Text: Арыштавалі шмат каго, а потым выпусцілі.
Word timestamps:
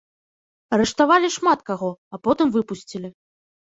Арыштавалі 0.77 1.29
шмат 1.37 1.59
каго, 1.69 1.91
а 2.15 2.25
потым 2.27 2.47
выпусцілі. 2.61 3.09